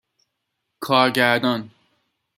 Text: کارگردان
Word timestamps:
کارگردان 0.79 1.69